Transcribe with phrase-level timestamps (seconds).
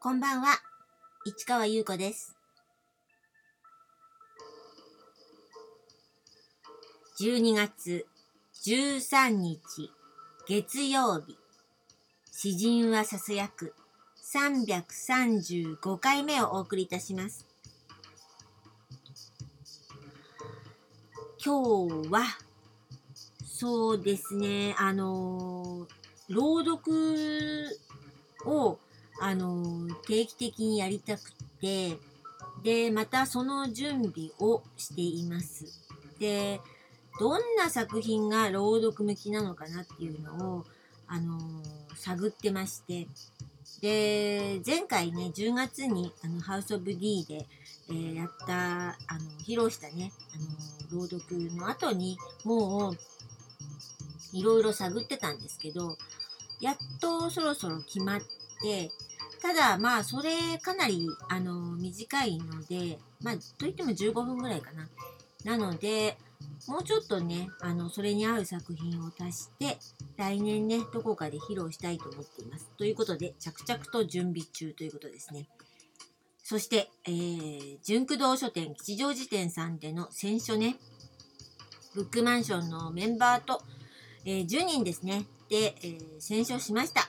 [0.00, 0.60] こんばんは、
[1.24, 2.36] 市川優子です。
[7.20, 8.06] 12月
[8.64, 9.90] 13日
[10.46, 11.36] 月曜日、
[12.30, 13.74] 詩人はささやく
[14.32, 17.44] 335回目をお送りいたします。
[21.44, 22.22] 今日は、
[23.44, 27.66] そうですね、あのー朗読
[28.44, 28.78] を
[29.20, 31.96] あの定期的にやりたくて
[32.62, 35.64] でまたその準備をしています。
[36.18, 36.60] で
[37.18, 40.64] どんな作品が朗読向きなのかなっていうのを
[41.06, 41.38] あの
[41.96, 43.06] 探ってまして。
[43.80, 47.46] で前回ね10月にあのハウス・オブ・ディーで、
[47.90, 52.96] えーやったあの披露したねあの朗読の後にもう
[54.32, 55.96] いろいろ探ってたんですけど
[56.60, 58.20] やっとそろそろ決まっ
[58.60, 58.90] て
[59.40, 64.88] ただまあそれかなりあの短いのでまあといっても15分ぐらいかな。
[65.44, 66.18] なので
[66.66, 69.78] もうちょっとねあのそれに合う作品を足して
[70.16, 72.68] 来年ねどこかで披露したいと思っています。
[72.76, 75.48] ということで着々と準備中ということですね。
[76.42, 80.76] そして、えー、純駆動書店吉祥寺店さんでの選書ね。
[81.94, 83.62] ブックマンションのメンバーと、
[84.24, 85.24] えー10人ですね。
[85.48, 87.08] で、えー選書しました。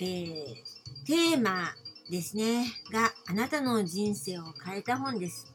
[0.00, 0.73] えー
[1.06, 1.74] テーマ
[2.08, 5.52] ですね、があなたの人生を変えた本です。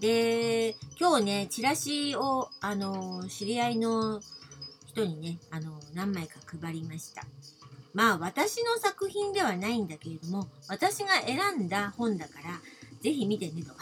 [0.00, 4.20] で、今日ね、チラシを、あの、知り合いの
[4.86, 7.24] 人にね、あの、何枚か配りました。
[7.94, 12.60] まあ、私の作品ではないんだけれども、私が選んだ本だから、
[13.00, 13.72] ぜひ見てねと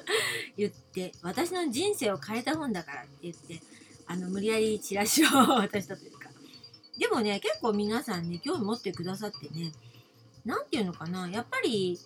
[0.56, 3.60] 言って、私の人生を変えた本だからって言って、
[4.06, 6.30] あの、無理やりチラシを渡したというか。
[6.96, 9.72] でもね、結構皆さんね、興味持ってくださってね、
[10.44, 11.98] なんていうのかなやっぱり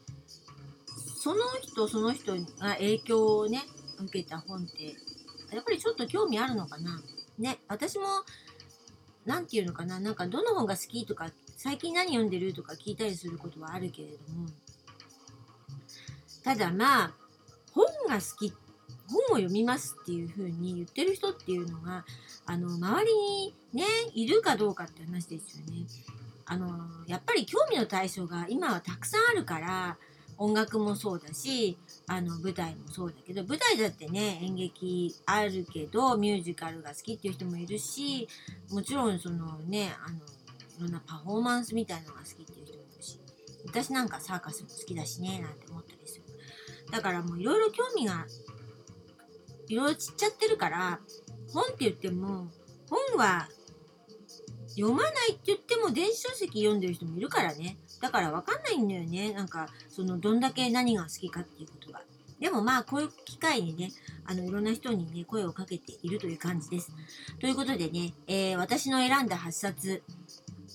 [1.19, 3.62] その人その人が影響をね
[3.98, 4.94] 受けた本って
[5.54, 7.00] やっぱりちょっと興味あるのかな
[7.38, 8.04] ね私も
[9.24, 14.48] なんていうのかななんかどの本が好きとか最近何読んでるとか聞いたりすることはあるけれども
[16.44, 17.14] ただまあ
[17.72, 18.53] 本が好き
[19.08, 22.04] 本を読みますっていう風に言ってる人っていうのが
[22.44, 25.86] あの周りにねいるかどうかって話ですよね。
[26.46, 26.68] あの
[27.06, 29.98] やっぱり興味の対象が今はたくさんあるから
[30.38, 31.76] 音楽もそうだし
[32.06, 38.28] あの舞台もそうだけど舞台だってね演劇あるけどミュージカルが好きっていう人もいるし
[38.70, 43.18] もちろんそのねあのいろんなパフォーマンスみたいのが好きっていう人もいるし
[43.66, 46.22] 私なんかサーカスも好きだしねなんて思ったりする。
[46.90, 48.26] だからもういろいろ興味が
[49.68, 51.00] いろいろちっちゃってるから
[51.52, 52.48] 本って言っても
[52.88, 53.48] 本は
[54.76, 57.78] 読まないって言っても電子書籍読んでる人もいるからね。
[58.00, 59.32] だからわかんないんだよね。
[59.32, 62.03] なんか、その、どんだけ何が好きかっていうことが。
[62.38, 63.91] でもまあ、こういう機会にね、
[64.26, 66.92] あの、いろんな人にね、声をかけているという感じです。
[67.41, 70.03] ということでね、えー私の選んだ8冊、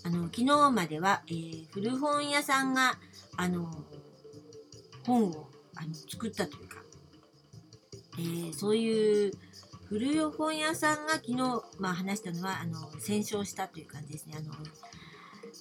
[0.04, 2.98] あの、昨日までは、えー古本屋さんが、
[3.38, 3.72] あの、
[5.06, 6.78] 本を、あの、作ったというか、
[8.18, 9.32] えーそういう、
[9.92, 11.36] 古本屋さんが昨日、
[11.78, 14.36] まあ、話したのはあの戦勝したという感じですね。
[14.38, 14.54] あの、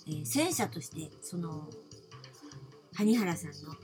[0.06, 1.68] えー戦車としてその
[2.94, 3.74] 萩原さんの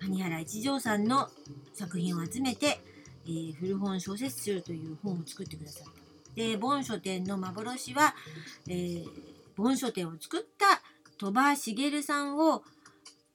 [0.00, 1.30] 萩原一条さんの
[1.72, 2.82] 作品を集めて、
[3.24, 5.90] えー古本小説集という本を作ってくださった。
[6.34, 8.14] で本書店の幻は、
[8.68, 9.06] えー
[9.56, 10.82] 本書店を作った
[11.16, 12.62] 鳥羽茂さんを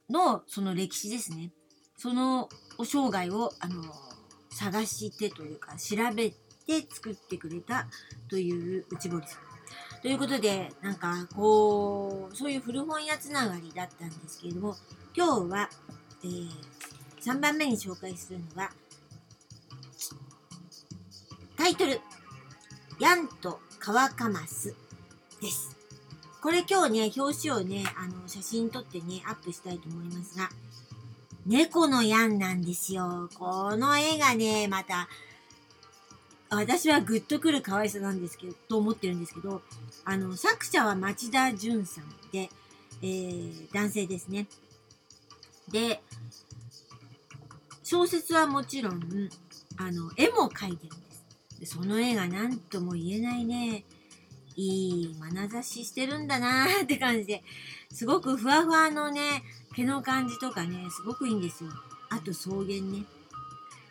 [0.08, 1.50] のその歴史ですね。
[1.98, 2.48] その
[2.78, 3.84] お生涯をあの
[4.52, 6.32] 探してというか調べ
[6.70, 7.88] て作ってくれた
[8.30, 10.02] という内堀さん。
[10.02, 14.76] ということでなんかこうそういう古本屋つながりだったんですけれども
[15.16, 15.70] 今日は、
[16.24, 16.50] えー
[17.22, 18.72] 3番目に紹介するのは
[21.58, 22.00] タイトル
[22.98, 24.74] 「ヤンと乾かます」
[25.42, 25.76] です。
[26.42, 30.50] これ今日ね表紙をねあの写真撮ってねアップしたいと思いますが
[31.46, 33.30] 猫のヤンなんですよ。
[33.34, 35.10] この絵がね、また、
[36.50, 39.62] 私はグッとくる可愛さなんですけど、と思ってるんですけど、
[40.04, 42.50] あの、作者は町田純さんで、
[43.02, 44.48] えー、男性ですね。
[45.72, 46.02] で、
[47.84, 49.00] 小説はもちろん、
[49.78, 51.20] あの、絵も描いてるんです。
[51.60, 53.84] でその絵が何とも言えないね、
[54.56, 57.44] いい眼差ししてるんだなー って感じで、
[57.92, 59.44] すごくふわふわのね、
[59.76, 61.72] 毛の感じとかね、すごくいいんですよ。
[62.10, 63.06] あと草原ね。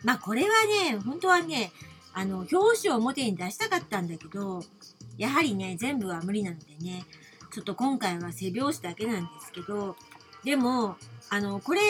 [0.03, 1.71] まあこれはね、本当はね、
[2.13, 4.61] あの、表紙を表に出したかったんだけど、
[5.17, 7.05] やはりね、全部は無理なのでね、
[7.51, 9.95] ちょっと今回は背表紙だけなんですけど、
[10.43, 10.95] でも、
[11.29, 11.81] あの、これ、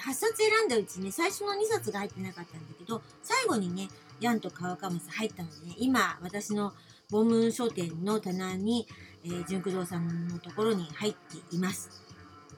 [0.00, 3.88] 8冊選んだうちね、最初の2冊が入ってなかったんだけど、最後にね、
[4.20, 6.72] ヤンとカワカムス入ったのでね、今、私の
[7.10, 8.86] ボムーン書店の棚に、
[9.24, 11.90] えー、純駆動さんのところに入っています。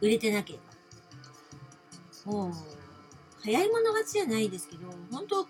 [0.00, 0.58] 売れてなけれ
[2.26, 2.32] ば。
[2.32, 2.52] もう、
[3.42, 5.46] 早い者勝ちじゃないですけど、本当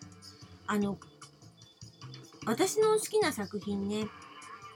[0.66, 0.98] あの、
[2.46, 4.06] 私の好きな作品ね、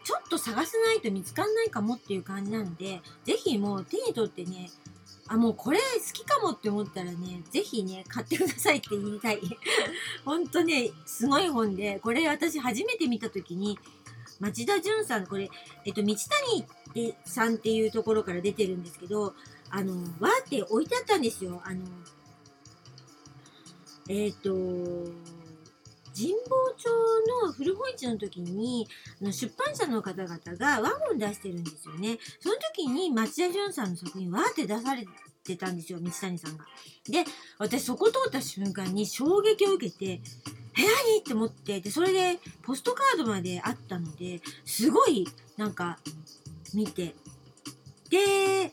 [0.04, 4.70] ちょっと探さないと見つかんないかもっていう感じなので、ぜひもう手に取ってね、
[5.26, 9.40] あ、もうこれ好きかもって思ったらね、ぜひね、買ってくださいって言いたい。
[10.24, 13.78] ほんとね、すごい本で、これ私初めて見た時に、
[14.40, 15.48] 町田純さん、これ、
[15.86, 16.14] えっと、道
[16.94, 19.34] 谷さんっていうところから出てるんですけど、
[19.70, 21.62] あの、わーって置いてあったんですよ。
[21.64, 21.80] あの、
[24.08, 24.50] えっ、と、
[26.16, 26.88] 神保町
[27.44, 28.86] の古本市の時に
[29.20, 32.18] あの出版社の方々がワゴン出してるんですよね。
[32.40, 35.04] その時に町田純さんの作品わーって出され
[35.42, 36.64] てたんですよ、道谷さんが。
[37.08, 37.24] で、
[37.58, 40.20] 私そこ通った瞬間に衝撃を受けて、え、
[41.08, 45.26] 何って思って、で、それでポストカードまであったので、すごい
[45.56, 45.98] なんか
[46.72, 47.14] 見て、
[48.08, 48.72] で、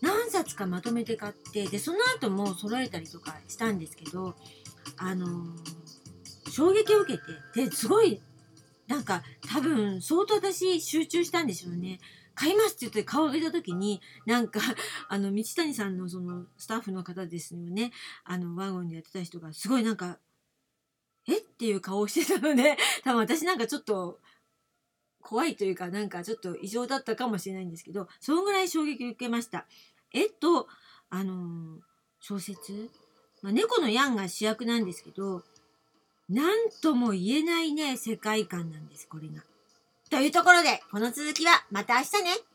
[0.00, 4.34] 何冊かまとめて買って、で、その後も揃えたりとかしたんですけど、
[4.96, 5.73] あのー
[6.54, 8.20] 衝撃を受けて、で、すごい、
[8.86, 11.98] なんか、多分、相当私、集中したんでしょうね。
[12.36, 14.60] 買いますって言って顔を上げた時に、なんか、
[15.08, 17.92] あの、道谷さんのその、スタッフの方ですよね。
[18.22, 20.20] あの、ワゴンでやってた人が、すごいなんか、
[21.26, 21.38] え？
[21.38, 24.20] っていう顔をしてたので、 多分私なんかちょっと、
[25.20, 29.66] 怖いというか、なんかちょっと異常だったかもしれないんですけど、そのぐらい衝撃を受けました。
[30.12, 30.68] えっと、
[31.10, 31.80] あの
[32.20, 32.90] 小説、
[33.42, 35.42] まあ、猫のヤンが主役なんですけど、
[36.28, 39.42] 何とも言えないね、世界観なんです、これが。
[40.10, 42.53] というところで、この続きはまた明日ね。